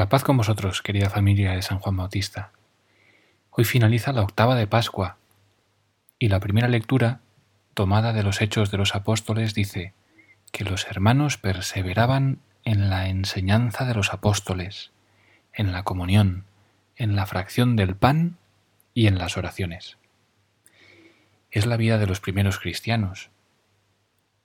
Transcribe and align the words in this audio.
La 0.00 0.08
paz 0.08 0.24
con 0.24 0.38
vosotros, 0.38 0.80
querida 0.80 1.10
familia 1.10 1.52
de 1.52 1.60
San 1.60 1.78
Juan 1.78 1.94
Bautista. 1.94 2.52
Hoy 3.50 3.66
finaliza 3.66 4.14
la 4.14 4.22
octava 4.22 4.54
de 4.54 4.66
Pascua 4.66 5.18
y 6.18 6.28
la 6.28 6.40
primera 6.40 6.68
lectura, 6.68 7.20
tomada 7.74 8.14
de 8.14 8.22
los 8.22 8.40
Hechos 8.40 8.70
de 8.70 8.78
los 8.78 8.94
Apóstoles, 8.94 9.52
dice 9.52 9.92
que 10.52 10.64
los 10.64 10.86
hermanos 10.86 11.36
perseveraban 11.36 12.38
en 12.64 12.88
la 12.88 13.08
enseñanza 13.08 13.84
de 13.84 13.92
los 13.92 14.14
apóstoles, 14.14 14.90
en 15.52 15.70
la 15.70 15.82
comunión, 15.82 16.46
en 16.96 17.14
la 17.14 17.26
fracción 17.26 17.76
del 17.76 17.94
pan 17.94 18.38
y 18.94 19.06
en 19.06 19.18
las 19.18 19.36
oraciones. 19.36 19.98
Es 21.50 21.66
la 21.66 21.76
vida 21.76 21.98
de 21.98 22.06
los 22.06 22.20
primeros 22.20 22.58
cristianos 22.58 23.28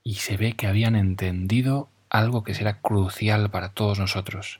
y 0.03 0.15
se 0.15 0.35
ve 0.35 0.51
que 0.51 0.67
habían 0.67 0.97
entendido 0.97 1.87
algo 2.09 2.43
que 2.43 2.53
será 2.53 2.81
crucial 2.81 3.49
para 3.49 3.69
todos 3.69 3.99
nosotros 3.99 4.59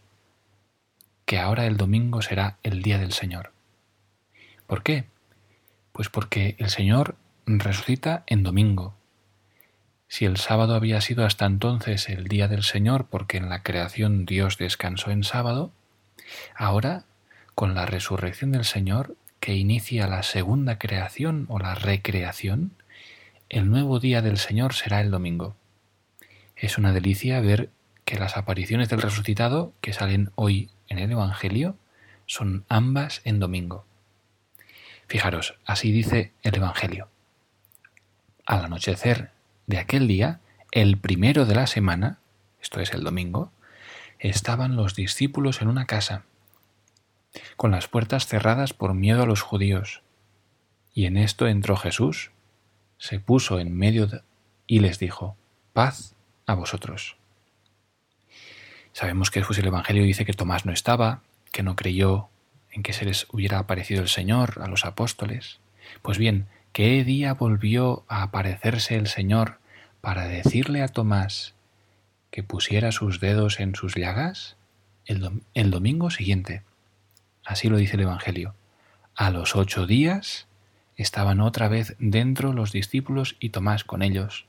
que 1.25 1.39
ahora 1.39 1.65
el 1.65 1.77
domingo 1.77 2.21
será 2.21 2.57
el 2.63 2.81
día 2.81 2.99
del 2.99 3.11
Señor. 3.11 3.51
¿Por 4.67 4.83
qué? 4.83 5.05
Pues 5.91 6.09
porque 6.09 6.55
el 6.59 6.69
Señor 6.69 7.15
resucita 7.45 8.23
en 8.27 8.43
domingo. 8.43 8.95
Si 10.07 10.25
el 10.25 10.37
sábado 10.37 10.75
había 10.75 11.01
sido 11.01 11.25
hasta 11.25 11.45
entonces 11.45 12.09
el 12.09 12.27
día 12.27 12.47
del 12.47 12.63
Señor 12.63 13.07
porque 13.09 13.37
en 13.37 13.49
la 13.49 13.63
creación 13.63 14.25
Dios 14.25 14.57
descansó 14.57 15.11
en 15.11 15.23
sábado, 15.23 15.71
ahora, 16.55 17.05
con 17.55 17.73
la 17.73 17.85
resurrección 17.85 18.51
del 18.51 18.65
Señor, 18.65 19.15
que 19.39 19.55
inicia 19.55 20.07
la 20.07 20.23
segunda 20.23 20.77
creación 20.77 21.45
o 21.49 21.59
la 21.59 21.75
recreación, 21.75 22.71
el 23.49 23.69
nuevo 23.69 23.99
día 23.99 24.21
del 24.21 24.37
Señor 24.37 24.73
será 24.73 25.01
el 25.01 25.11
domingo. 25.11 25.55
Es 26.55 26.77
una 26.77 26.93
delicia 26.93 27.39
ver 27.41 27.69
que 28.05 28.17
las 28.17 28.37
apariciones 28.37 28.89
del 28.89 29.01
resucitado, 29.01 29.73
que 29.81 29.93
salen 29.93 30.31
hoy 30.35 30.69
en 30.87 30.99
el 30.99 31.11
Evangelio 31.11 31.77
son 32.25 32.65
ambas 32.69 33.21
en 33.23 33.39
domingo. 33.39 33.85
Fijaros, 35.07 35.55
así 35.65 35.91
dice 35.91 36.33
el 36.41 36.55
Evangelio. 36.55 37.09
Al 38.45 38.65
anochecer 38.65 39.31
de 39.67 39.77
aquel 39.77 40.07
día, 40.07 40.39
el 40.71 40.97
primero 40.97 41.45
de 41.45 41.55
la 41.55 41.67
semana, 41.67 42.19
esto 42.61 42.79
es 42.79 42.93
el 42.93 43.03
domingo, 43.03 43.51
estaban 44.19 44.75
los 44.75 44.95
discípulos 44.95 45.61
en 45.61 45.67
una 45.67 45.85
casa, 45.85 46.23
con 47.55 47.71
las 47.71 47.87
puertas 47.87 48.27
cerradas 48.27 48.73
por 48.73 48.93
miedo 48.93 49.23
a 49.23 49.27
los 49.27 49.41
judíos. 49.41 50.01
Y 50.93 51.05
en 51.05 51.17
esto 51.17 51.47
entró 51.47 51.75
Jesús, 51.75 52.31
se 52.97 53.19
puso 53.19 53.59
en 53.59 53.75
medio 53.75 54.07
y 54.67 54.79
les 54.79 54.99
dijo, 54.99 55.35
paz 55.73 56.15
a 56.45 56.55
vosotros. 56.55 57.17
Sabemos 58.95 59.29
que 59.29 59.41
después 59.41 59.59
el 59.59 59.67
Evangelio 59.67 60.03
dice 60.03 60.23
que 60.23 60.31
Tomás 60.31 60.65
no 60.65 60.71
estaba, 60.71 61.19
que 61.51 61.63
no 61.63 61.75
creyó 61.75 62.29
en 62.71 62.81
que 62.81 62.93
se 62.93 63.03
les 63.03 63.27
hubiera 63.29 63.59
aparecido 63.59 64.01
el 64.01 64.07
Señor 64.07 64.61
a 64.61 64.69
los 64.69 64.85
apóstoles. 64.85 65.59
Pues 66.01 66.17
bien, 66.17 66.47
¿qué 66.71 67.03
día 67.03 67.33
volvió 67.33 68.05
a 68.07 68.23
aparecerse 68.23 68.95
el 68.95 69.07
Señor 69.07 69.59
para 69.99 70.29
decirle 70.29 70.81
a 70.81 70.87
Tomás 70.87 71.55
que 72.31 72.41
pusiera 72.41 72.93
sus 72.93 73.19
dedos 73.19 73.59
en 73.59 73.75
sus 73.75 73.95
llagas? 73.95 74.55
El 75.03 75.71
domingo 75.71 76.09
siguiente. 76.09 76.61
Así 77.43 77.67
lo 77.67 77.75
dice 77.75 77.97
el 77.97 78.03
Evangelio. 78.03 78.55
A 79.13 79.29
los 79.29 79.57
ocho 79.57 79.87
días 79.87 80.47
estaban 80.95 81.41
otra 81.41 81.67
vez 81.67 81.97
dentro 81.99 82.53
los 82.53 82.71
discípulos 82.71 83.35
y 83.41 83.49
Tomás 83.49 83.83
con 83.83 84.03
ellos. 84.03 84.45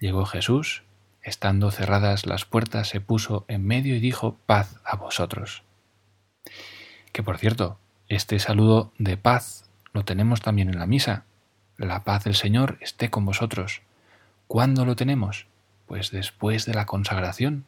Llegó 0.00 0.24
Jesús, 0.24 0.82
Estando 1.26 1.72
cerradas 1.72 2.24
las 2.24 2.44
puertas, 2.44 2.86
se 2.88 3.00
puso 3.00 3.46
en 3.48 3.66
medio 3.66 3.96
y 3.96 3.98
dijo, 3.98 4.38
paz 4.46 4.76
a 4.84 4.94
vosotros. 4.94 5.64
Que 7.12 7.24
por 7.24 7.36
cierto, 7.36 7.80
este 8.08 8.38
saludo 8.38 8.92
de 8.98 9.16
paz 9.16 9.68
lo 9.92 10.04
tenemos 10.04 10.40
también 10.40 10.68
en 10.68 10.78
la 10.78 10.86
misa. 10.86 11.24
La 11.78 12.04
paz 12.04 12.22
del 12.22 12.36
Señor 12.36 12.78
esté 12.80 13.10
con 13.10 13.24
vosotros. 13.24 13.82
¿Cuándo 14.46 14.84
lo 14.84 14.94
tenemos? 14.94 15.48
Pues 15.86 16.12
después 16.12 16.64
de 16.64 16.74
la 16.74 16.86
consagración, 16.86 17.64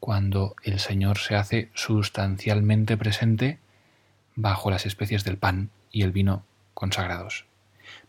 cuando 0.00 0.56
el 0.64 0.80
Señor 0.80 1.18
se 1.18 1.36
hace 1.36 1.70
sustancialmente 1.74 2.96
presente 2.96 3.60
bajo 4.34 4.68
las 4.68 4.84
especies 4.84 5.22
del 5.22 5.38
pan 5.38 5.70
y 5.92 6.02
el 6.02 6.10
vino 6.10 6.42
consagrados. 6.74 7.44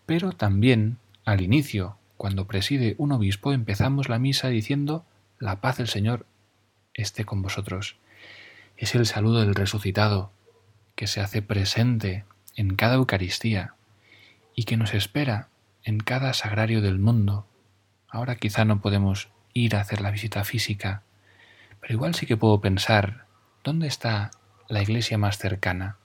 Pero 0.07 0.31
también 0.31 0.97
al 1.24 1.41
inicio, 1.41 1.97
cuando 2.17 2.47
preside 2.47 2.95
un 2.97 3.11
obispo 3.11 3.53
empezamos 3.53 4.09
la 4.09 4.19
misa 4.19 4.50
diciendo 4.50 5.05
La 5.39 5.61
paz 5.61 5.78
del 5.78 5.88
Señor 5.88 6.25
esté 6.94 7.25
con 7.25 7.41
vosotros. 7.41 7.97
Es 8.75 8.95
el 8.95 9.05
saludo 9.05 9.41
del 9.41 9.55
resucitado 9.55 10.31
que 10.95 11.07
se 11.07 11.22
hace 11.22 11.41
presente 11.41 12.25
en 12.56 12.75
cada 12.75 12.95
Eucaristía 12.95 13.75
y 14.56 14.63
que 14.63 14.77
nos 14.77 14.94
espera 14.94 15.50
en 15.83 16.00
cada 16.00 16.33
sagrario 16.33 16.81
del 16.81 16.97
mundo. 16.97 17.45
Ahora 18.09 18.35
quizá 18.35 18.66
no 18.66 18.81
podemos 18.81 19.29
ir 19.53 19.75
a 19.75 19.81
hacer 19.81 20.01
la 20.01 20.11
visita 20.11 20.44
física, 20.44 21.03
pero 21.79 21.94
igual 21.94 22.16
sí 22.16 22.25
que 22.25 22.38
puedo 22.38 22.59
pensar 22.59 23.25
dónde 23.63 23.88
está 23.88 24.31
la 24.67 24.81
iglesia 24.81 25.17
más 25.17 25.38
cercana 25.38 25.97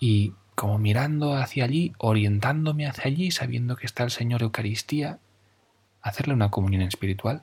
y 0.00 0.34
como 0.54 0.78
mirando 0.78 1.34
hacia 1.34 1.64
allí, 1.64 1.92
orientándome 1.98 2.86
hacia 2.86 3.04
allí, 3.04 3.30
sabiendo 3.30 3.76
que 3.76 3.86
está 3.86 4.04
el 4.04 4.10
Señor 4.10 4.42
Eucaristía, 4.42 5.18
hacerle 6.02 6.34
una 6.34 6.50
comunión 6.50 6.82
espiritual. 6.82 7.42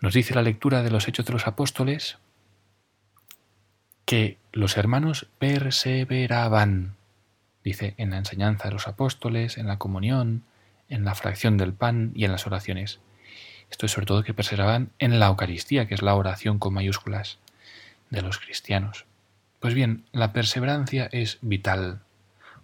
Nos 0.00 0.14
dice 0.14 0.34
la 0.34 0.42
lectura 0.42 0.82
de 0.82 0.90
los 0.90 1.08
Hechos 1.08 1.26
de 1.26 1.32
los 1.32 1.46
Apóstoles 1.46 2.18
que 4.04 4.38
los 4.52 4.76
hermanos 4.76 5.28
perseveraban, 5.38 6.96
dice, 7.64 7.94
en 7.96 8.10
la 8.10 8.18
enseñanza 8.18 8.68
de 8.68 8.74
los 8.74 8.88
apóstoles, 8.88 9.56
en 9.58 9.66
la 9.66 9.78
comunión, 9.78 10.42
en 10.88 11.04
la 11.04 11.14
fracción 11.14 11.56
del 11.56 11.72
pan 11.72 12.12
y 12.14 12.24
en 12.24 12.32
las 12.32 12.46
oraciones. 12.46 13.00
Esto 13.70 13.86
es 13.86 13.92
sobre 13.92 14.06
todo 14.06 14.22
que 14.22 14.34
perseveraban 14.34 14.90
en 14.98 15.18
la 15.18 15.28
Eucaristía, 15.28 15.86
que 15.86 15.94
es 15.94 16.02
la 16.02 16.14
oración 16.14 16.58
con 16.58 16.74
mayúsculas 16.74 17.38
de 18.10 18.20
los 18.20 18.38
cristianos. 18.38 19.06
Pues 19.62 19.74
bien, 19.74 20.06
la 20.10 20.32
perseverancia 20.32 21.08
es 21.12 21.38
vital, 21.40 22.00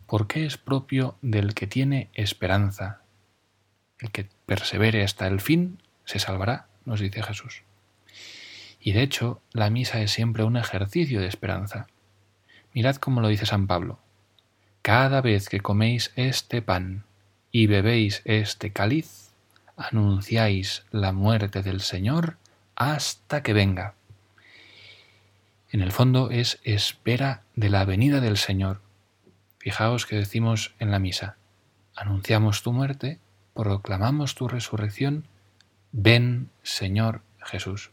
porque 0.09 0.45
es 0.45 0.59
propio 0.59 1.17
del 1.23 1.55
que 1.55 1.69
tiene 1.69 2.11
esperanza. 2.13 3.03
El 4.01 4.11
que 4.11 4.29
persevere 4.47 5.05
hasta 5.05 5.29
el 5.29 5.41
fin 5.41 5.81
se 6.05 6.19
salvará, 6.19 6.67
nos 6.85 6.99
dice 6.99 7.23
Jesús. 7.23 7.63
Y 8.81 8.95
de 8.95 9.03
hecho, 9.03 9.41
la 9.53 9.71
misa 9.71 10.01
es 10.01 10.11
siempre 10.11 10.43
un 10.43 10.57
ejercicio 10.57 11.21
de 11.21 11.29
esperanza. 11.29 11.87
Mirad 12.75 12.97
cómo 12.97 13.21
lo 13.21 13.29
dice 13.29 13.47
San 13.47 13.69
Pablo. 13.69 14.01
Cada 14.83 15.21
vez 15.21 15.49
que 15.49 15.61
coméis 15.61 16.11
este 16.17 16.63
pan 16.63 17.05
y 17.53 17.69
bebéis 17.69 18.23
este 18.25 18.73
cáliz, 18.73 19.31
anunciáis 19.77 20.85
la 20.91 21.13
muerte 21.13 21.63
del 21.63 21.81
Señor 21.81 22.39
hasta 22.75 23.45
que 23.45 23.53
venga. 23.53 23.95
En 25.71 25.83
el 25.83 25.93
fondo 25.93 26.31
es 26.31 26.61
espera 26.65 27.43
de 27.55 27.69
la 27.69 27.85
venida 27.85 28.21
del 28.21 28.39
Señor. 28.39 28.81
Fijaos 29.59 30.07
que 30.07 30.17
decimos 30.17 30.75
en 30.79 30.91
la 30.91 30.99
misa, 30.99 31.37
anunciamos 31.95 32.63
tu 32.63 32.73
muerte, 32.73 33.19
proclamamos 33.55 34.35
tu 34.35 34.49
resurrección, 34.49 35.27
ven 35.93 36.49
Señor 36.63 37.23
Jesús. 37.41 37.91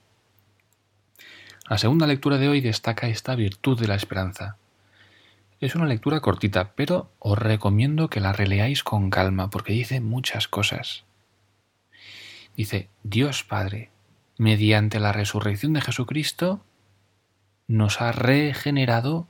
La 1.68 1.78
segunda 1.78 2.08
lectura 2.08 2.38
de 2.38 2.48
hoy 2.48 2.62
destaca 2.62 3.10
esta 3.10 3.36
virtud 3.36 3.80
de 3.80 3.88
la 3.88 3.96
esperanza. 3.96 4.58
Es 5.60 5.76
una 5.76 5.86
lectura 5.86 6.22
cortita, 6.22 6.74
pero 6.76 7.12
os 7.20 7.38
recomiendo 7.38 8.10
que 8.10 8.20
la 8.20 8.32
releáis 8.32 8.84
con 8.84 9.10
calma 9.10 9.50
porque 9.50 9.74
dice 9.74 10.00
muchas 10.00 10.48
cosas. 10.48 11.04
Dice, 12.56 12.90
Dios 13.04 13.44
Padre, 13.44 13.90
mediante 14.38 15.00
la 15.00 15.12
resurrección 15.12 15.74
de 15.74 15.82
Jesucristo, 15.82 16.64
nos 17.68 18.02
ha 18.02 18.12
regenerado 18.12 19.28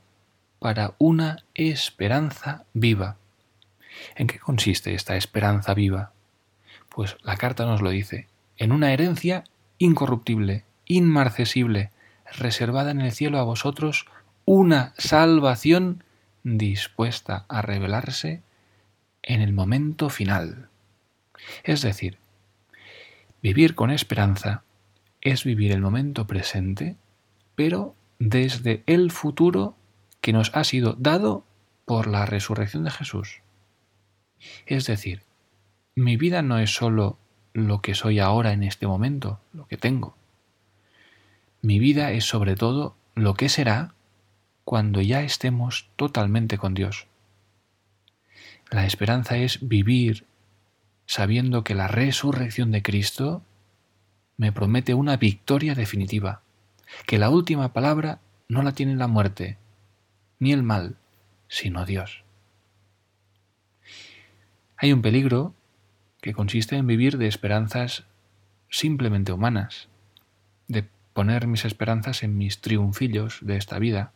para 0.59 0.95
una 0.97 1.43
esperanza 1.53 2.65
viva. 2.73 3.17
¿En 4.15 4.27
qué 4.27 4.39
consiste 4.39 4.93
esta 4.93 5.15
esperanza 5.15 5.73
viva? 5.73 6.11
Pues 6.89 7.17
la 7.23 7.37
carta 7.37 7.65
nos 7.65 7.81
lo 7.81 7.89
dice, 7.89 8.27
en 8.57 8.71
una 8.71 8.93
herencia 8.93 9.43
incorruptible, 9.77 10.63
inmarcesible, 10.85 11.91
reservada 12.37 12.91
en 12.91 13.01
el 13.01 13.11
cielo 13.11 13.39
a 13.39 13.43
vosotros, 13.43 14.05
una 14.45 14.93
salvación 14.97 16.03
dispuesta 16.43 17.45
a 17.49 17.61
revelarse 17.61 18.41
en 19.23 19.41
el 19.41 19.53
momento 19.53 20.09
final. 20.09 20.69
Es 21.63 21.81
decir, 21.81 22.17
vivir 23.41 23.75
con 23.75 23.91
esperanza 23.91 24.63
es 25.21 25.43
vivir 25.43 25.71
el 25.71 25.81
momento 25.81 26.27
presente, 26.27 26.95
pero 27.55 27.95
desde 28.19 28.83
el 28.85 29.11
futuro 29.11 29.75
que 30.21 30.33
nos 30.33 30.55
ha 30.55 30.63
sido 30.63 30.95
dado 30.97 31.45
por 31.85 32.07
la 32.07 32.25
resurrección 32.25 32.83
de 32.83 32.91
Jesús. 32.91 33.41
Es 34.65 34.85
decir, 34.85 35.21
mi 35.95 36.17
vida 36.17 36.41
no 36.41 36.59
es 36.59 36.73
sólo 36.73 37.17
lo 37.53 37.81
que 37.81 37.95
soy 37.95 38.19
ahora 38.19 38.51
en 38.51 38.63
este 38.63 38.87
momento, 38.87 39.39
lo 39.53 39.67
que 39.67 39.77
tengo. 39.77 40.15
mi 41.61 41.79
vida 41.79 42.11
es 42.11 42.25
sobre 42.25 42.55
todo 42.55 42.95
lo 43.15 43.33
que 43.33 43.49
será 43.49 43.95
cuando 44.65 45.01
ya 45.01 45.21
estemos 45.21 45.89
totalmente 45.95 46.57
con 46.57 46.73
Dios. 46.73 47.07
La 48.69 48.85
esperanza 48.85 49.37
es 49.37 49.67
vivir 49.67 50.25
sabiendo 51.05 51.63
que 51.63 51.75
la 51.75 51.87
resurrección 51.87 52.71
de 52.71 52.81
Cristo 52.81 53.43
me 54.37 54.51
promete 54.51 54.93
una 54.93 55.17
victoria 55.17 55.75
definitiva, 55.75 56.41
que 57.05 57.17
la 57.17 57.29
última 57.29 57.73
palabra 57.73 58.19
no 58.47 58.61
la 58.61 58.73
tiene 58.73 58.95
la 58.95 59.07
muerte, 59.07 59.57
ni 60.39 60.51
el 60.51 60.63
mal, 60.63 60.97
sino 61.47 61.85
Dios. 61.85 62.23
Hay 64.77 64.91
un 64.93 65.01
peligro 65.01 65.53
que 66.21 66.33
consiste 66.33 66.75
en 66.75 66.87
vivir 66.87 67.17
de 67.17 67.27
esperanzas 67.27 68.05
simplemente 68.69 69.31
humanas, 69.31 69.87
de 70.67 70.87
poner 71.13 71.47
mis 71.47 71.65
esperanzas 71.65 72.23
en 72.23 72.37
mis 72.37 72.59
triunfillos 72.61 73.39
de 73.41 73.57
esta 73.57 73.79
vida, 73.79 74.11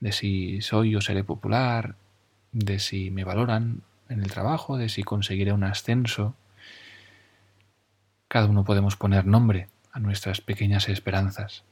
de 0.00 0.12
si 0.12 0.62
soy 0.62 0.96
o 0.96 1.00
seré 1.00 1.24
popular, 1.24 1.96
de 2.52 2.78
si 2.78 3.10
me 3.10 3.24
valoran 3.24 3.82
en 4.08 4.22
el 4.22 4.30
trabajo, 4.30 4.78
de 4.78 4.88
si 4.88 5.02
conseguiré 5.02 5.52
un 5.52 5.62
ascenso. 5.62 6.34
Cada 8.28 8.46
uno 8.46 8.64
podemos 8.64 8.96
poner 8.96 9.26
nombre 9.26 9.68
a 9.92 10.00
nuestras 10.00 10.40
pequeñas 10.40 10.88
esperanzas. 10.88 11.64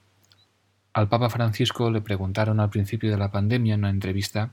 Al 0.93 1.09
Papa 1.09 1.31
Francisco 1.31 1.91
le 1.91 2.01
preguntaron 2.01 2.61
al 2.61 2.71
principio 2.71 3.11
de 3.11 3.19
la 3.19 3.31
pandemia 3.31 3.75
en 3.75 3.81
una 3.81 3.91
entrevista 3.91 4.51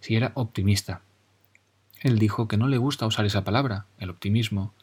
si 0.00 0.16
era 0.16 0.32
optimista. 0.34 1.02
Él 2.00 2.18
dijo 2.18 2.48
que 2.48 2.56
no 2.56 2.68
le 2.68 2.78
gusta 2.78 3.06
usar 3.06 3.24
esa 3.26 3.44
palabra, 3.44 3.86
el 3.98 4.10
optimismo, 4.10 4.74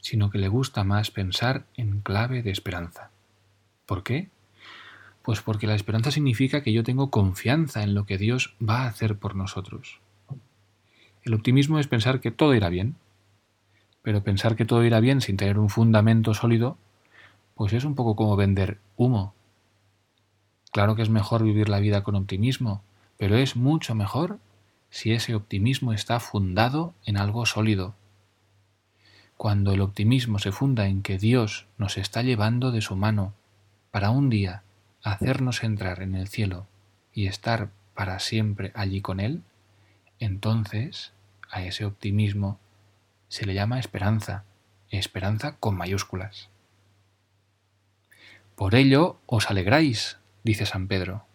sino 0.00 0.30
que 0.30 0.38
le 0.38 0.48
gusta 0.48 0.84
más 0.84 1.10
pensar 1.10 1.66
en 1.74 2.00
clave 2.00 2.42
de 2.42 2.50
esperanza. 2.50 3.10
¿Por 3.86 4.02
qué? 4.02 4.30
Pues 5.22 5.40
porque 5.40 5.66
la 5.66 5.74
esperanza 5.74 6.10
significa 6.10 6.62
que 6.62 6.72
yo 6.72 6.84
tengo 6.84 7.10
confianza 7.10 7.82
en 7.82 7.94
lo 7.94 8.06
que 8.06 8.16
Dios 8.16 8.54
va 8.62 8.82
a 8.82 8.86
hacer 8.86 9.18
por 9.18 9.34
nosotros. 9.34 10.00
El 11.24 11.34
optimismo 11.34 11.80
es 11.80 11.88
pensar 11.88 12.20
que 12.20 12.30
todo 12.30 12.54
irá 12.54 12.68
bien, 12.68 12.94
pero 14.02 14.22
pensar 14.22 14.54
que 14.54 14.64
todo 14.64 14.84
irá 14.84 15.00
bien 15.00 15.20
sin 15.20 15.36
tener 15.36 15.58
un 15.58 15.68
fundamento 15.68 16.34
sólido, 16.34 16.78
pues 17.56 17.72
es 17.72 17.84
un 17.84 17.94
poco 17.94 18.14
como 18.14 18.36
vender 18.36 18.78
humo. 18.96 19.34
Claro 20.72 20.94
que 20.94 21.02
es 21.02 21.08
mejor 21.08 21.42
vivir 21.42 21.70
la 21.70 21.80
vida 21.80 22.02
con 22.02 22.14
optimismo, 22.14 22.82
pero 23.16 23.36
es 23.36 23.56
mucho 23.56 23.94
mejor 23.94 24.38
si 24.90 25.12
ese 25.12 25.34
optimismo 25.34 25.94
está 25.94 26.20
fundado 26.20 26.92
en 27.06 27.16
algo 27.16 27.46
sólido. 27.46 27.94
Cuando 29.38 29.72
el 29.72 29.80
optimismo 29.80 30.38
se 30.38 30.52
funda 30.52 30.86
en 30.86 31.02
que 31.02 31.18
Dios 31.18 31.66
nos 31.78 31.96
está 31.96 32.22
llevando 32.22 32.72
de 32.72 32.82
su 32.82 32.94
mano 32.94 33.32
para 33.90 34.10
un 34.10 34.28
día 34.28 34.62
hacernos 35.02 35.64
entrar 35.64 36.02
en 36.02 36.14
el 36.14 36.28
cielo 36.28 36.66
y 37.14 37.26
estar 37.26 37.70
para 37.94 38.18
siempre 38.18 38.70
allí 38.74 39.00
con 39.00 39.18
Él, 39.18 39.42
entonces 40.18 41.12
a 41.50 41.62
ese 41.62 41.86
optimismo 41.86 42.58
se 43.28 43.46
le 43.46 43.54
llama 43.54 43.80
esperanza, 43.80 44.44
esperanza 44.90 45.56
con 45.56 45.74
mayúsculas. 45.74 46.50
Por 48.56 48.74
ello 48.74 49.20
os 49.26 49.50
alegráis, 49.50 50.18
dice 50.42 50.64
San 50.64 50.88
Pedro, 50.88 51.26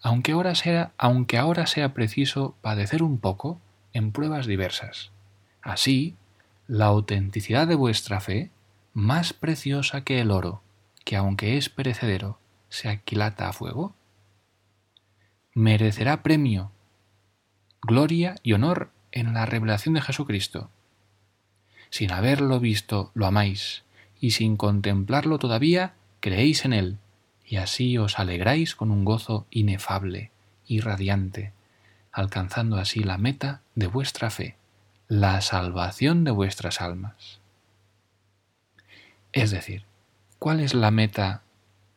aunque 0.00 0.32
ahora 0.32 0.54
sea, 0.54 0.92
aunque 0.96 1.36
ahora 1.36 1.66
sea 1.66 1.92
preciso 1.92 2.54
padecer 2.62 3.02
un 3.02 3.18
poco 3.18 3.60
en 3.92 4.12
pruebas 4.12 4.46
diversas. 4.46 5.10
Así, 5.62 6.14
la 6.68 6.86
autenticidad 6.86 7.66
de 7.66 7.74
vuestra 7.74 8.20
fe, 8.20 8.50
más 8.94 9.32
preciosa 9.32 10.04
que 10.04 10.20
el 10.20 10.30
oro, 10.30 10.62
que 11.04 11.16
aunque 11.16 11.56
es 11.56 11.68
perecedero, 11.68 12.38
se 12.68 12.88
aquilata 12.88 13.48
a 13.48 13.52
fuego, 13.52 13.94
merecerá 15.54 16.22
premio, 16.22 16.70
gloria 17.82 18.36
y 18.44 18.52
honor 18.52 18.92
en 19.10 19.34
la 19.34 19.44
revelación 19.44 19.94
de 19.94 20.02
Jesucristo. 20.02 20.70
Sin 21.90 22.12
haberlo 22.12 22.60
visto, 22.60 23.10
lo 23.14 23.26
amáis, 23.26 23.82
y 24.20 24.30
sin 24.30 24.56
contemplarlo 24.56 25.38
todavía, 25.40 25.94
creéis 26.20 26.64
en 26.64 26.72
él, 26.72 26.98
y 27.44 27.56
así 27.56 27.98
os 27.98 28.18
alegráis 28.18 28.76
con 28.76 28.90
un 28.90 29.04
gozo 29.04 29.46
inefable 29.50 30.30
y 30.66 30.80
radiante, 30.80 31.52
alcanzando 32.12 32.76
así 32.76 33.00
la 33.00 33.18
meta 33.18 33.62
de 33.74 33.88
vuestra 33.88 34.30
fe, 34.30 34.56
la 35.08 35.40
salvación 35.40 36.22
de 36.22 36.30
vuestras 36.30 36.80
almas. 36.80 37.40
Es 39.32 39.50
decir, 39.50 39.84
¿cuál 40.38 40.60
es 40.60 40.74
la 40.74 40.90
meta 40.90 41.42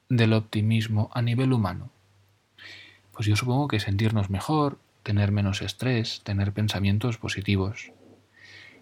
del 0.10 0.34
optimismo 0.34 1.12
a 1.14 1.22
nivel 1.22 1.54
humano? 1.54 1.92
Pues 3.12 3.28
yo 3.28 3.36
supongo 3.36 3.68
que 3.68 3.80
sentirnos 3.80 4.30
mejor, 4.30 4.80
tener 5.04 5.32
menos 5.32 5.62
estrés, 5.62 6.22
tener 6.24 6.54
pensamientos 6.54 7.18
positivos. 7.18 7.92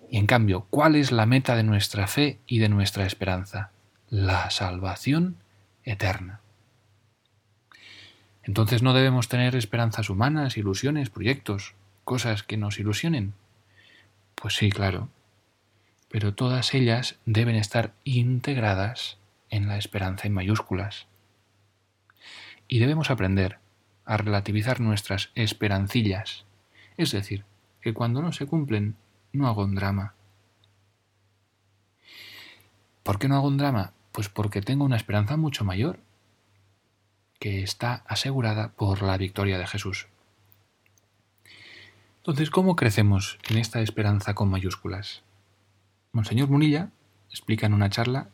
Y 0.10 0.18
en 0.18 0.28
cambio, 0.28 0.68
¿cuál 0.70 0.96
es 0.96 1.12
la 1.12 1.26
meta 1.26 1.56
de 1.56 1.64
nuestra 1.64 2.08
fe 2.08 2.40
y 2.46 2.60
de 2.60 2.70
nuestra 2.70 3.06
esperanza? 3.06 3.72
La 4.12 4.50
salvación 4.50 5.38
eterna. 5.86 6.42
Entonces 8.44 8.84
no 8.84 8.94
debemos 8.94 9.30
tener 9.30 9.56
esperanzas 9.56 10.10
humanas, 10.10 10.58
ilusiones, 10.58 11.10
proyectos, 11.10 11.76
cosas 12.04 12.44
que 12.44 12.58
nos 12.58 12.78
ilusionen. 12.78 13.34
Pues 14.36 14.56
sí, 14.56 14.70
claro. 14.70 15.08
Pero 16.10 16.34
todas 16.34 16.74
ellas 16.74 17.20
deben 17.26 17.56
estar 17.56 17.94
integradas 18.04 19.18
en 19.50 19.70
la 19.70 19.78
esperanza 19.78 20.28
en 20.28 20.34
mayúsculas. 20.34 21.08
Y 22.68 22.80
debemos 22.80 23.12
aprender 23.12 23.60
a 24.04 24.18
relativizar 24.18 24.82
nuestras 24.82 25.32
esperancillas, 25.36 26.44
es 26.98 27.14
decir, 27.14 27.46
que 27.80 27.94
cuando 27.94 28.22
no 28.22 28.34
se 28.34 28.46
cumplen 28.46 28.98
no 29.32 29.48
hago 29.48 29.64
un 29.64 29.74
drama. 29.74 30.16
¿Por 33.04 33.18
qué 33.18 33.30
no 33.30 33.38
hago 33.38 33.48
un 33.48 33.56
drama? 33.56 33.94
Pues 34.12 34.30
porque 34.30 34.62
tengo 34.62 34.86
una 34.86 34.98
esperanza 34.98 35.38
mucho 35.38 35.64
mayor, 35.64 36.00
que 37.40 37.64
está 37.64 38.04
asegurada 38.08 38.74
por 38.74 39.02
la 39.02 39.18
victoria 39.18 39.58
de 39.58 39.68
Jesús. 39.68 40.08
Entonces, 42.18 42.50
¿cómo 42.50 42.76
crecemos 42.76 43.40
en 43.50 43.58
esta 43.58 43.82
esperanza 43.82 44.36
con 44.36 44.50
mayúsculas? 44.50 45.24
Monseñor 46.12 46.50
Munilla 46.50 46.92
explica 47.30 47.66
en 47.66 47.74
una 47.74 47.90
charla 47.90 48.30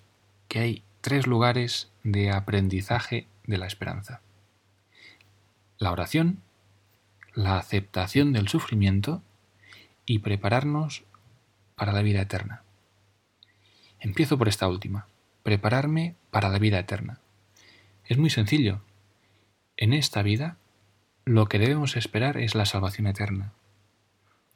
que 0.48 0.60
hay 0.60 0.84
tres 1.02 1.28
lugares 1.28 1.90
de 2.04 2.32
aprendizaje 2.32 3.28
de 3.46 3.58
la 3.58 3.68
esperanza 3.68 4.22
la 5.80 5.92
oración, 5.92 6.42
la 7.34 7.58
aceptación 7.58 8.34
del 8.34 8.48
sufrimiento 8.48 9.22
y 10.06 10.20
prepararnos 10.20 11.04
para 11.76 11.92
la 11.92 12.02
vida 12.02 12.22
eterna. 12.22 12.64
Empiezo 14.00 14.38
por 14.38 14.48
esta 14.48 14.68
última, 14.68 15.08
prepararme 15.48 16.16
para 16.30 16.50
la 16.50 16.60
vida 16.60 16.78
eterna. 16.78 17.22
Es 18.04 18.18
muy 18.18 18.30
sencillo. 18.30 18.82
En 19.78 19.94
esta 19.94 20.22
vida, 20.22 20.58
lo 21.24 21.48
que 21.48 21.58
debemos 21.58 21.96
esperar 21.96 22.36
es 22.36 22.54
la 22.54 22.66
salvación 22.66 23.08
eterna. 23.08 23.54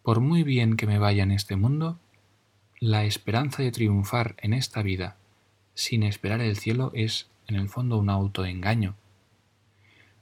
Por 0.03 0.19
muy 0.19 0.43
bien 0.43 0.75
que 0.75 0.87
me 0.87 0.99
vaya 0.99 1.23
en 1.23 1.31
este 1.31 1.55
mundo, 1.55 1.97
la 2.81 3.05
esperanza 3.05 3.63
de 3.63 3.71
triunfar 3.71 4.35
en 4.39 4.53
esta 4.53 4.81
vida 4.81 5.15
sin 5.75 6.03
esperar 6.03 6.41
el 6.41 6.57
cielo 6.57 6.91
es, 6.93 7.29
en 7.47 7.55
el 7.55 7.69
fondo, 7.69 7.97
un 7.97 8.09
autoengaño 8.09 8.97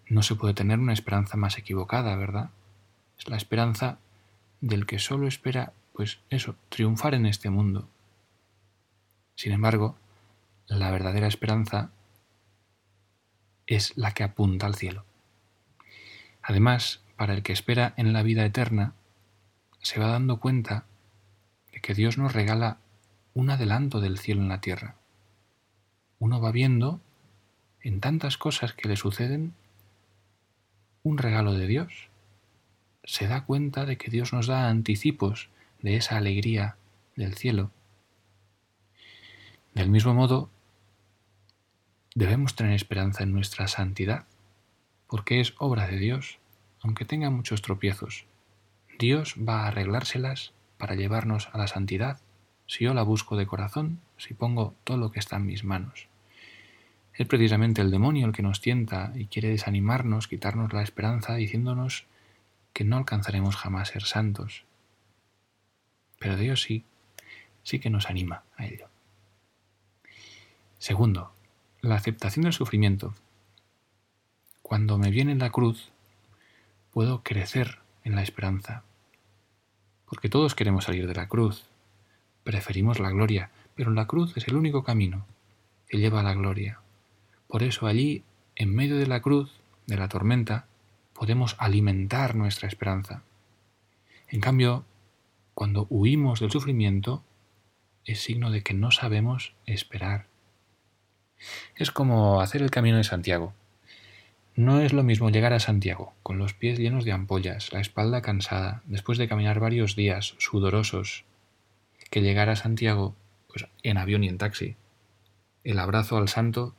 no 0.08 0.22
se 0.22 0.36
puede 0.36 0.54
tener 0.54 0.78
una 0.78 0.94
esperanza 0.94 1.36
más 1.36 1.58
equivocada, 1.58 2.16
¿verdad? 2.16 2.52
Es 3.18 3.28
la 3.28 3.38
esperanza 3.38 3.98
del 4.62 4.86
que 4.86 5.00
solo 5.00 5.28
espera, 5.28 5.74
pues 5.94 6.20
eso, 6.30 6.56
triunfar 6.70 7.16
en 7.16 7.26
este 7.26 7.50
mundo. 7.50 7.88
Sin 9.36 9.52
embargo, 9.52 9.98
la 10.78 10.92
verdadera 10.92 11.28
esperanza 11.28 11.92
es 13.66 13.98
la 13.98 14.14
que 14.14 14.24
apunta 14.24 14.66
al 14.66 14.76
cielo. 14.76 15.06
Además, 16.42 17.02
para 17.18 17.34
el 17.34 17.44
que 17.44 17.54
espera 17.54 17.94
en 17.98 18.14
la 18.14 18.24
vida 18.24 18.46
eterna, 18.46 18.94
se 19.82 20.00
va 20.00 20.08
dando 20.08 20.40
cuenta 20.40 20.86
de 21.72 21.82
que 21.82 21.94
Dios 21.94 22.18
nos 22.18 22.34
regala 22.34 22.78
un 23.34 23.50
adelanto 23.50 24.00
del 24.00 24.18
cielo 24.18 24.42
en 24.42 24.50
la 24.50 24.62
tierra. 24.62 24.96
Uno 26.20 26.42
va 26.42 26.52
viendo 26.52 27.00
en 27.82 28.00
tantas 28.00 28.38
cosas 28.38 28.74
que 28.74 28.88
le 28.88 28.96
suceden 28.96 29.54
un 31.04 31.18
regalo 31.18 31.54
de 31.54 31.68
Dios. 31.68 32.10
Se 33.04 33.28
da 33.28 33.46
cuenta 33.46 33.86
de 33.86 33.98
que 33.98 34.12
Dios 34.12 34.34
nos 34.34 34.48
da 34.48 34.70
anticipos 34.70 35.50
de 35.82 35.96
esa 35.96 36.18
alegría 36.18 36.76
del 37.16 37.36
cielo. 37.36 37.72
Del 39.74 39.90
mismo 39.90 40.14
modo, 40.14 40.50
debemos 42.16 42.56
tener 42.56 42.74
esperanza 42.74 43.24
en 43.24 43.32
nuestra 43.32 43.68
santidad, 43.68 44.26
porque 45.08 45.40
es 45.40 45.54
obra 45.58 45.88
de 45.88 45.98
Dios, 45.98 46.40
aunque 46.82 47.06
tenga 47.06 47.30
muchos 47.30 47.62
tropiezos. 47.62 48.26
Dios 48.98 49.36
va 49.38 49.64
a 49.64 49.68
arreglárselas 49.68 50.54
para 50.78 50.96
llevarnos 50.96 51.50
a 51.54 51.58
la 51.58 51.68
santidad 51.68 52.20
si 52.68 52.84
yo 52.84 52.94
la 52.94 53.04
busco 53.04 53.36
de 53.36 53.48
corazón, 53.48 54.00
si 54.18 54.34
pongo 54.34 54.76
todo 54.84 54.98
lo 54.98 55.12
que 55.12 55.20
está 55.20 55.38
en 55.38 55.46
mis 55.46 55.64
manos. 55.64 56.08
es 57.14 57.28
precisamente 57.28 57.82
el 57.82 57.92
demonio 57.92 58.28
el 58.28 58.32
que 58.32 58.44
nos 58.44 58.62
tienta 58.62 59.12
y 59.16 59.26
quiere 59.26 59.50
desanimarnos, 59.50 60.28
quitarnos 60.28 60.72
la 60.72 60.84
esperanza, 60.84 61.36
diciéndonos 61.36 62.06
que 62.72 62.86
no 62.86 62.96
alcanzaremos 62.96 63.58
jamás 63.58 63.90
ser 63.90 64.04
santos. 64.04 64.64
Pero 66.18 66.38
Dios 66.38 66.62
sí, 66.62 66.86
sí 67.64 67.80
que 67.80 67.90
nos 67.90 68.10
anima 68.10 68.44
a 68.56 68.66
ello. 68.66 68.88
Segundo, 70.78 71.34
la 71.82 71.96
aceptación 71.96 72.44
del 72.44 72.54
sufrimiento. 72.54 73.14
Cuando 74.62 74.98
me 74.98 75.12
viene 75.12 75.34
la 75.36 75.50
cruz, 75.50 75.92
puedo 76.92 77.24
crecer 77.24 77.80
en 78.04 78.16
la 78.16 78.22
esperanza. 78.22 78.84
Porque 80.06 80.28
todos 80.28 80.56
queremos 80.56 80.86
salir 80.86 81.08
de 81.08 81.16
la 81.16 81.30
cruz, 81.30 81.70
preferimos 82.44 83.00
la 83.00 83.12
gloria, 83.12 83.52
pero 83.76 83.92
la 83.92 84.08
cruz 84.08 84.36
es 84.36 84.48
el 84.50 84.58
único 84.58 84.84
camino 84.84 85.26
que 85.88 86.00
lleva 86.00 86.20
a 86.20 86.24
la 86.24 86.34
gloria. 86.34 86.82
Por 87.48 87.64
eso 87.64 87.88
allí, 87.88 88.24
en 88.56 88.76
medio 88.76 88.98
de 88.98 89.08
la 89.08 89.22
cruz, 89.22 89.50
de 89.88 89.96
la 89.96 90.10
tormenta, 90.10 90.68
podemos 91.14 91.56
alimentar 91.60 92.36
nuestra 92.36 92.68
esperanza. 92.68 93.24
En 94.28 94.42
cambio, 94.42 94.84
cuando 95.54 95.88
huimos 95.90 96.42
del 96.42 96.52
sufrimiento, 96.52 97.24
es 98.04 98.22
signo 98.22 98.52
de 98.52 98.64
que 98.64 98.74
no 98.74 98.92
sabemos 98.92 99.54
esperar. 99.66 100.29
Es 101.76 101.92
como 101.92 102.42
hacer 102.42 102.62
el 102.62 102.72
camino 102.72 102.98
de 102.98 103.04
Santiago. 103.04 103.54
No 104.56 104.82
es 104.82 104.92
lo 104.92 105.04
mismo 105.04 105.30
llegar 105.30 105.54
a 105.54 105.60
Santiago, 105.60 106.14
con 106.22 106.38
los 106.38 106.54
pies 106.54 106.78
llenos 106.78 107.06
de 107.06 107.14
ampollas, 107.14 107.72
la 107.72 107.80
espalda 107.80 108.22
cansada, 108.22 108.82
después 108.86 109.18
de 109.18 109.28
caminar 109.28 109.60
varios 109.60 109.96
días 109.96 110.36
sudorosos, 110.38 111.24
que 112.10 112.22
llegar 112.22 112.50
a 112.50 112.56
Santiago 112.56 113.16
pues, 113.48 113.68
en 113.84 113.98
avión 113.98 114.24
y 114.24 114.28
en 114.28 114.38
taxi. 114.38 114.76
El 115.64 115.80
abrazo 115.80 116.18
al 116.18 116.28
santo 116.28 116.76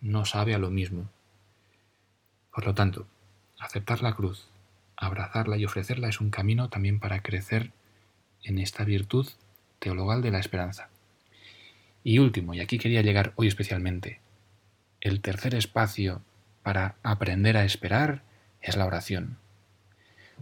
no 0.00 0.24
sabe 0.24 0.54
a 0.54 0.58
lo 0.58 0.70
mismo. 0.70 1.08
Por 2.52 2.66
lo 2.66 2.74
tanto, 2.74 3.06
aceptar 3.58 4.02
la 4.02 4.14
cruz, 4.14 4.48
abrazarla 4.96 5.56
y 5.56 5.64
ofrecerla 5.64 6.08
es 6.08 6.20
un 6.20 6.30
camino 6.30 6.68
también 6.68 6.98
para 6.98 7.22
crecer 7.22 7.72
en 8.42 8.58
esta 8.58 8.84
virtud 8.84 9.28
teologal 9.78 10.22
de 10.22 10.30
la 10.30 10.40
esperanza. 10.40 10.88
Y 12.02 12.18
último, 12.18 12.54
y 12.54 12.60
aquí 12.60 12.78
quería 12.78 13.02
llegar 13.02 13.32
hoy 13.36 13.46
especialmente, 13.46 14.20
el 15.00 15.20
tercer 15.20 15.54
espacio 15.54 16.22
para 16.62 16.96
aprender 17.02 17.56
a 17.56 17.64
esperar 17.64 18.22
es 18.62 18.76
la 18.76 18.86
oración, 18.86 19.38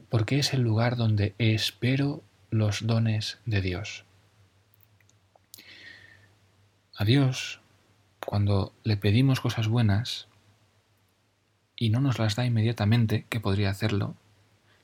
porque 0.09 0.38
es 0.38 0.55
el 0.55 0.62
lugar 0.62 0.97
donde 0.97 1.35
espero 1.38 2.23
los 2.50 2.87
dones 2.87 3.38
de 3.45 3.61
Dios. 3.61 4.05
A 6.97 7.05
Dios, 7.05 7.61
cuando 8.25 8.73
le 8.83 8.97
pedimos 8.97 9.41
cosas 9.41 9.69
buenas 9.69 10.27
y 11.77 11.91
no 11.91 12.00
nos 12.00 12.19
las 12.19 12.35
da 12.35 12.45
inmediatamente, 12.45 13.25
que 13.29 13.41
podría 13.41 13.71
hacerlo, 13.71 14.17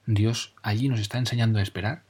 Dios 0.07 0.54
allí 0.62 0.88
nos 0.88 1.00
está 1.00 1.19
enseñando 1.19 1.59
a 1.59 1.62
esperar. 1.62 2.02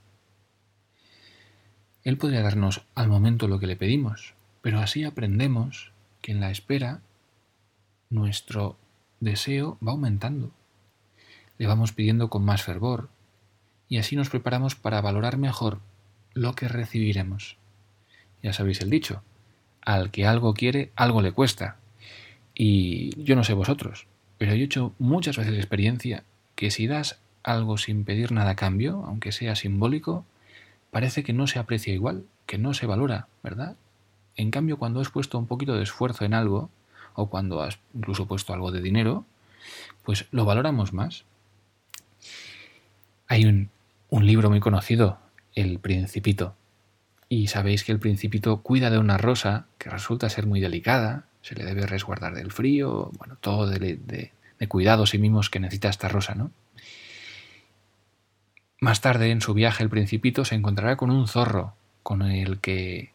Él 2.03 2.19
podría 2.19 2.43
darnos 2.43 2.83
al 2.95 3.09
momento 3.09 3.49
lo 3.49 3.59
que 3.59 3.67
le 3.67 3.77
pedimos, 3.77 4.35
pero 4.65 4.81
así 4.81 5.05
aprendemos 5.05 5.93
que 6.23 6.33
en 6.33 6.41
la 6.41 6.51
espera 6.51 7.03
nuestro 8.09 8.79
deseo 9.21 9.77
va 9.87 9.93
aumentando. 9.93 10.53
Le 11.59 11.67
vamos 11.67 11.93
pidiendo 11.93 12.31
con 12.31 12.47
más 12.47 12.63
fervor 12.63 13.11
y 13.91 13.99
así 13.99 14.17
nos 14.17 14.31
preparamos 14.31 14.75
para 14.75 15.03
valorar 15.03 15.37
mejor 15.37 15.81
lo 16.33 16.55
que 16.55 16.67
recibiremos. 16.69 17.59
Ya 18.43 18.55
sabéis 18.55 18.81
el 18.81 18.89
dicho, 18.89 19.23
al 19.83 20.11
que 20.11 20.27
algo 20.27 20.55
quiere, 20.55 20.93
algo 20.97 21.21
le 21.21 21.33
cuesta. 21.33 21.77
Y 22.55 23.23
yo 23.23 23.37
no 23.37 23.45
sé 23.45 23.53
vosotros, 23.53 24.07
pero 24.39 24.55
yo 24.55 24.63
he 24.63 24.65
hecho 24.65 24.95
muchas 24.99 25.37
veces 25.37 25.57
experiencia 25.57 26.25
que 26.55 26.71
si 26.71 26.87
das 26.87 27.19
algo 27.43 27.77
sin 27.77 28.07
pedir 28.07 28.33
nada 28.33 28.53
a 28.53 28.57
cambio, 28.57 29.05
aunque 29.07 29.31
sea 29.31 29.57
simbólico, 29.57 30.25
parece 30.91 31.23
que 31.23 31.35
no 31.35 31.47
se 31.49 31.59
aprecia 31.59 31.93
igual, 31.93 32.25
que 32.47 32.57
no 32.57 32.73
se 32.73 32.87
valora, 32.87 33.29
¿verdad? 33.43 33.77
En 34.37 34.51
cambio, 34.51 34.79
cuando 34.79 35.01
has 35.01 35.11
puesto 35.11 35.39
un 35.39 35.47
poquito 35.47 35.75
de 35.75 35.83
esfuerzo 35.83 36.25
en 36.25 36.35
algo, 36.35 36.71
o 37.15 37.29
cuando 37.29 37.63
has 37.63 37.79
incluso 37.95 38.27
puesto 38.27 38.53
algo 38.53 38.73
de 38.73 38.81
dinero, 38.81 39.25
pues 40.03 40.27
lo 40.31 40.45
valoramos 40.45 40.93
más. 40.93 41.25
Hay 43.27 43.47
un, 43.47 43.71
libro 44.11 44.49
muy 44.49 44.61
conocido, 44.61 45.19
El 45.55 45.79
Principito, 45.81 46.55
y 47.29 47.49
sabéis 47.49 47.83
que 47.83 47.91
el 47.91 47.99
principito 47.99 48.63
cuida 48.63 48.91
de 48.91 48.99
una 48.99 49.19
rosa 49.19 49.67
que 49.79 49.91
resulta 49.91 50.29
ser 50.29 50.47
muy 50.47 50.61
delicada, 50.61 51.27
se 51.43 51.57
le 51.57 51.65
debe 51.65 51.87
resguardar 51.87 52.35
del 52.35 52.53
frío, 52.53 53.11
bueno, 53.19 53.37
todo 53.41 53.67
de, 53.67 53.79
de, 53.79 54.33
de 54.59 54.69
cuidados 54.69 55.15
y 55.15 55.19
mimos 55.19 55.51
que 55.51 55.59
necesita 55.59 55.89
esta 55.89 56.09
rosa, 56.09 56.35
¿no? 56.35 56.53
Más 58.81 59.01
tarde, 59.01 59.31
en 59.31 59.41
su 59.41 59.55
viaje, 59.55 59.83
el 59.83 59.91
principito 59.91 60.45
se 60.45 60.55
encontrará 60.55 60.97
con 60.97 61.11
un 61.11 61.27
zorro, 61.27 61.75
con 62.03 62.23
el 62.23 62.61
que 62.61 63.14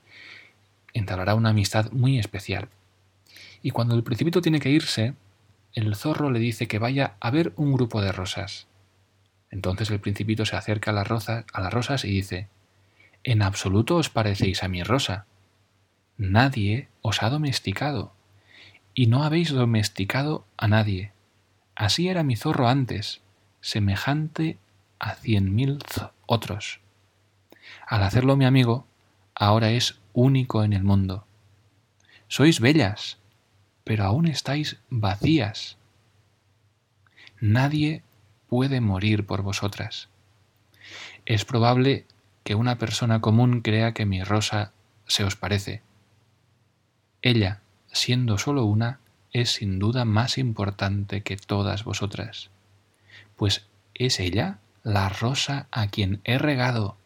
entablará 0.93 1.35
una 1.35 1.49
amistad 1.49 1.91
muy 1.91 2.19
especial. 2.19 2.69
Y 3.61 3.71
cuando 3.71 3.95
el 3.95 4.03
principito 4.03 4.41
tiene 4.41 4.59
que 4.59 4.69
irse, 4.69 5.13
el 5.73 5.95
zorro 5.95 6.31
le 6.31 6.39
dice 6.39 6.67
que 6.67 6.79
vaya 6.79 7.15
a 7.19 7.29
ver 7.31 7.53
un 7.55 7.73
grupo 7.73 8.01
de 8.01 8.11
rosas. 8.11 8.67
Entonces 9.51 9.89
el 9.89 9.99
principito 9.99 10.45
se 10.45 10.55
acerca 10.55 10.91
a 10.91 10.93
las, 10.93 11.07
rosas, 11.07 11.45
a 11.53 11.61
las 11.61 11.73
rosas 11.73 12.05
y 12.05 12.09
dice, 12.09 12.47
en 13.23 13.41
absoluto 13.41 13.97
os 13.97 14.09
parecéis 14.09 14.63
a 14.63 14.67
mi 14.67 14.83
rosa. 14.83 15.25
Nadie 16.17 16.89
os 17.01 17.23
ha 17.23 17.29
domesticado, 17.29 18.13
y 18.93 19.07
no 19.07 19.23
habéis 19.23 19.51
domesticado 19.51 20.45
a 20.57 20.67
nadie. 20.67 21.11
Así 21.75 22.09
era 22.09 22.23
mi 22.23 22.35
zorro 22.35 22.67
antes, 22.67 23.21
semejante 23.61 24.57
a 24.99 25.15
cien 25.15 25.55
mil 25.55 25.79
otros. 26.25 26.81
Al 27.87 28.03
hacerlo 28.03 28.35
mi 28.35 28.45
amigo, 28.45 28.85
ahora 29.33 29.71
es 29.71 29.98
único 30.13 30.63
en 30.63 30.73
el 30.73 30.83
mundo. 30.83 31.25
Sois 32.27 32.59
bellas, 32.59 33.17
pero 33.83 34.05
aún 34.05 34.27
estáis 34.27 34.77
vacías. 34.89 35.77
Nadie 37.39 38.03
puede 38.47 38.81
morir 38.81 39.25
por 39.25 39.41
vosotras. 39.41 40.09
Es 41.25 41.45
probable 41.45 42.05
que 42.43 42.55
una 42.55 42.77
persona 42.77 43.21
común 43.21 43.61
crea 43.61 43.93
que 43.93 44.05
mi 44.05 44.23
rosa 44.23 44.71
se 45.07 45.23
os 45.23 45.35
parece. 45.35 45.81
Ella, 47.21 47.61
siendo 47.91 48.37
solo 48.37 48.65
una, 48.65 48.99
es 49.31 49.53
sin 49.53 49.79
duda 49.79 50.05
más 50.05 50.37
importante 50.37 51.21
que 51.21 51.37
todas 51.37 51.83
vosotras, 51.83 52.49
pues 53.35 53.67
es 53.93 54.19
ella 54.19 54.59
la 54.83 55.09
rosa 55.09 55.67
a 55.71 55.87
quien 55.87 56.21
he 56.23 56.37
regado, 56.37 56.97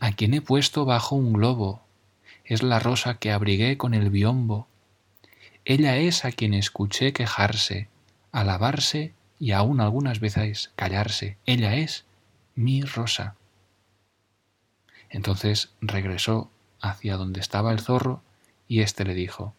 a 0.00 0.12
quien 0.12 0.34
he 0.34 0.40
puesto 0.40 0.84
bajo 0.84 1.16
un 1.16 1.32
globo, 1.32 1.82
es 2.48 2.62
la 2.62 2.78
rosa 2.78 3.18
que 3.18 3.30
abrigué 3.30 3.76
con 3.76 3.92
el 3.92 4.08
biombo. 4.08 4.66
Ella 5.66 5.98
es 5.98 6.24
a 6.24 6.32
quien 6.32 6.54
escuché 6.54 7.12
quejarse, 7.12 7.88
alabarse 8.32 9.12
y 9.38 9.52
aún 9.52 9.82
algunas 9.82 10.18
veces 10.18 10.72
callarse. 10.74 11.36
Ella 11.44 11.74
es 11.74 12.06
mi 12.54 12.82
rosa. 12.82 13.36
Entonces 15.10 15.72
regresó 15.82 16.50
hacia 16.80 17.18
donde 17.18 17.40
estaba 17.40 17.70
el 17.70 17.80
zorro 17.80 18.22
y 18.66 18.80
éste 18.80 19.04
le 19.04 19.14
dijo, 19.14 19.54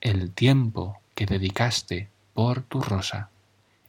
El 0.00 0.30
tiempo 0.30 1.00
que 1.16 1.26
dedicaste 1.26 2.08
por 2.32 2.62
tu 2.62 2.80
rosa 2.80 3.30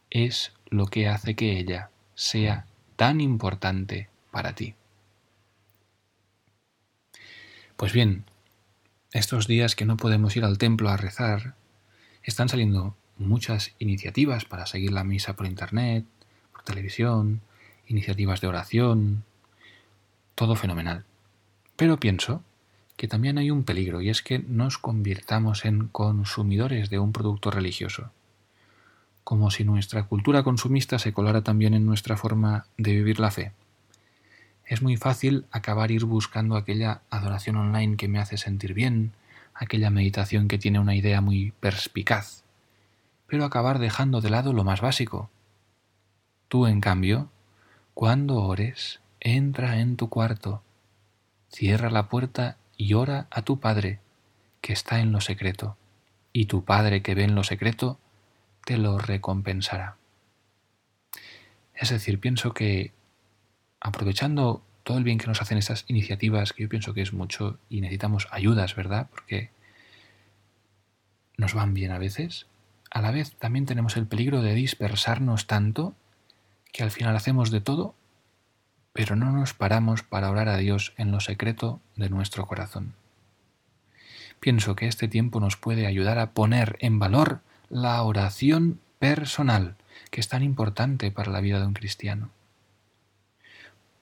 es 0.10 0.52
lo 0.66 0.88
que 0.88 1.08
hace 1.08 1.36
que 1.36 1.60
ella 1.60 1.92
sea 2.16 2.66
tan 2.96 3.22
importante 3.22 4.10
para 4.32 4.54
ti. 4.54 4.74
Pues 7.84 7.92
bien, 7.92 8.24
estos 9.12 9.46
días 9.46 9.76
que 9.76 9.84
no 9.84 9.98
podemos 9.98 10.38
ir 10.38 10.46
al 10.46 10.58
templo 10.58 10.88
a 10.88 10.96
rezar, 10.96 11.56
están 12.24 12.48
saliendo 12.48 12.96
muchas 13.18 13.74
iniciativas 13.78 14.46
para 14.46 14.68
seguir 14.68 14.94
la 14.94 15.04
misa 15.04 15.36
por 15.36 15.48
internet, 15.48 16.06
por 16.54 16.64
televisión, 16.64 17.42
iniciativas 17.86 18.40
de 18.40 18.48
oración, 18.48 19.26
todo 20.34 20.56
fenomenal. 20.56 21.04
Pero 21.76 22.00
pienso 22.00 22.42
que 22.96 23.10
también 23.10 23.38
hay 23.38 23.52
un 23.52 23.66
peligro 23.66 24.00
y 24.00 24.10
es 24.10 24.22
que 24.22 24.40
nos 24.40 24.78
convirtamos 24.78 25.66
en 25.66 25.90
consumidores 25.90 26.90
de 26.90 27.00
un 27.00 27.12
producto 27.12 27.52
religioso, 27.52 28.12
como 29.26 29.52
si 29.52 29.66
nuestra 29.66 30.04
cultura 30.04 30.44
consumista 30.44 31.00
se 31.00 31.12
colara 31.12 31.44
también 31.44 31.74
en 31.74 31.86
nuestra 31.86 32.16
forma 32.16 32.66
de 32.78 32.94
vivir 32.94 33.20
la 33.20 33.32
fe. 33.32 33.52
Es 34.66 34.82
muy 34.82 34.98
fácil 34.98 35.46
acabar 35.52 35.92
ir 35.92 36.06
buscando 36.06 36.56
aquella 36.56 37.02
adoración 37.10 37.58
online 37.58 37.98
que 37.98 38.08
me 38.08 38.20
hace 38.20 38.38
sentir 38.38 38.74
bien, 38.74 39.14
aquella 39.54 39.90
meditación 39.90 40.48
que 40.48 40.58
tiene 40.58 40.80
una 40.80 40.96
idea 40.96 41.22
muy 41.22 41.52
perspicaz, 41.60 42.44
pero 43.28 43.46
acabar 43.46 43.80
dejando 43.80 44.22
de 44.22 44.30
lado 44.30 44.54
lo 44.54 44.64
más 44.64 44.82
básico. 44.82 45.30
Tú, 46.48 46.68
en 46.68 46.82
cambio, 46.82 47.30
cuando 47.94 48.42
ores, 48.42 49.02
entra 49.20 49.80
en 49.80 49.98
tu 49.98 50.10
cuarto, 50.10 50.64
cierra 51.52 51.90
la 51.90 52.10
puerta 52.10 52.58
y 52.78 52.94
ora 52.94 53.28
a 53.32 53.42
tu 53.42 53.60
Padre, 53.60 54.00
que 54.62 54.74
está 54.74 55.00
en 55.00 55.12
lo 55.12 55.22
secreto. 55.22 55.78
y 56.36 56.48
tu 56.48 56.66
Padre 56.66 57.04
que 57.04 57.14
ve 57.14 57.24
en 57.24 57.36
lo 57.36 57.44
secreto 57.44 58.00
te 58.66 58.78
lo 58.78 58.98
recompensará. 58.98 59.98
Es 61.76 61.90
decir, 61.90 62.20
pienso 62.20 62.54
que 62.54 62.92
aprovechando 63.84 64.64
todo 64.84 64.98
el 64.98 65.04
bien 65.04 65.20
que 65.20 65.28
nos 65.28 65.42
hacen 65.42 65.58
estas 65.58 65.86
iniciativas, 65.88 66.54
que 66.54 66.64
yo 66.64 66.70
pienso 66.70 66.94
que 66.94 67.02
es 67.02 67.14
mucho 67.14 67.60
y 67.70 67.82
necesitamos 67.82 68.28
ayudas, 68.32 68.76
¿verdad? 68.76 69.10
Porque 69.12 69.52
nos 71.38 71.54
van 71.54 71.74
bien 71.74 71.92
a 71.92 72.00
veces, 72.00 72.48
a 72.90 73.02
la 73.02 73.12
vez 73.12 73.36
también 73.36 73.66
tenemos 73.66 73.98
el 73.98 74.08
peligro 74.08 74.42
de 74.42 74.54
dispersarnos 74.56 75.48
tanto 75.48 75.94
que 76.72 76.84
al 76.84 76.92
final 76.92 77.16
hacemos 77.16 77.52
de 77.52 77.62
todo, 77.62 77.94
pero 78.94 79.16
no 79.16 79.32
nos 79.32 79.54
paramos 79.54 80.02
para 80.02 80.32
orar 80.32 80.48
a 80.48 80.58
Dios 80.58 80.94
en 80.98 81.12
lo 81.12 81.20
secreto 81.20 81.82
de 81.96 82.10
nuestro 82.10 82.46
corazón. 82.46 82.94
Pienso 84.40 84.76
que 84.76 84.88
este 84.88 85.08
tiempo 85.08 85.40
nos 85.40 85.58
puede 85.58 85.88
ayudar 85.88 86.20
a 86.20 86.32
poner 86.32 86.78
en 86.80 87.00
valor 87.00 87.42
la 87.70 88.02
oración 88.02 88.80
personal, 89.00 89.76
que 90.10 90.22
es 90.22 90.30
tan 90.30 90.44
importante 90.44 91.12
para 91.12 91.32
la 91.32 91.42
vida 91.42 91.60
de 91.60 91.66
un 91.66 91.74
cristiano. 91.74 92.30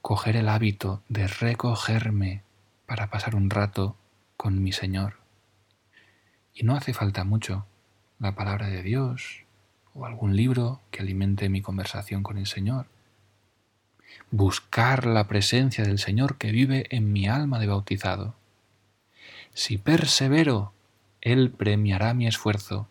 Coger 0.02 0.36
el 0.36 0.50
hábito 0.50 1.04
de 1.10 1.28
recogerme 1.28 2.42
para 2.88 3.12
pasar 3.12 3.36
un 3.36 3.52
rato 3.52 3.96
con 4.36 4.64
mi 4.64 4.72
Señor. 4.72 5.18
Y 6.56 6.64
no 6.64 6.76
hace 6.76 6.94
falta 6.94 7.24
mucho, 7.24 7.68
la 8.20 8.34
palabra 8.34 8.68
de 8.68 8.82
Dios 8.82 9.44
o 9.94 10.06
algún 10.06 10.36
libro 10.36 10.82
que 10.90 11.02
alimente 11.02 11.50
mi 11.50 11.62
conversación 11.62 12.24
con 12.24 12.40
el 12.40 12.48
Señor. 12.48 12.88
Buscar 14.32 15.06
la 15.06 15.28
presencia 15.28 15.84
del 15.84 16.00
Señor 16.00 16.38
que 16.38 16.52
vive 16.52 16.88
en 16.90 17.14
mi 17.14 17.28
alma 17.28 17.60
de 17.60 17.68
bautizado. 17.68 18.36
Si 19.54 19.78
persevero, 19.78 20.74
Él 21.22 21.52
premiará 21.52 22.16
mi 22.16 22.26
esfuerzo 22.26 22.88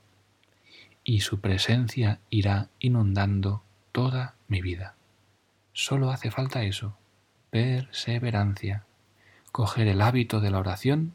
y 1.02 1.20
su 1.20 1.40
presencia 1.40 2.20
irá 2.30 2.68
inundando 2.78 3.64
toda 3.90 4.36
mi 4.46 4.60
vida. 4.60 4.94
Solo 5.72 6.10
hace 6.10 6.30
falta 6.30 6.62
eso, 6.62 6.96
perseverancia, 7.50 8.84
coger 9.52 9.88
el 9.88 10.00
hábito 10.00 10.40
de 10.40 10.50
la 10.50 10.58
oración 10.58 11.14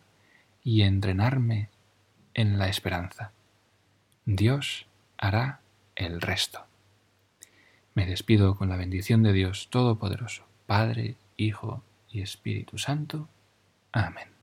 y 0.63 0.81
entrenarme 0.81 1.69
en 2.33 2.57
la 2.57 2.67
esperanza. 2.67 3.31
Dios 4.25 4.87
hará 5.17 5.61
el 5.95 6.21
resto. 6.21 6.65
Me 7.93 8.05
despido 8.05 8.55
con 8.55 8.69
la 8.69 8.75
bendición 8.75 9.23
de 9.23 9.31
Dios 9.31 9.69
Todopoderoso, 9.69 10.45
Padre, 10.65 11.15
Hijo 11.37 11.83
y 12.09 12.21
Espíritu 12.21 12.77
Santo. 12.77 13.29
Amén. 13.93 14.34